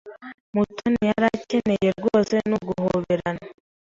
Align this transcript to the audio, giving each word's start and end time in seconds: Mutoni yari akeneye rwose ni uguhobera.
Mutoni 0.53 0.99
yari 1.09 1.25
akeneye 1.37 1.89
rwose 1.99 2.35
ni 2.49 2.55
uguhobera. 2.57 3.29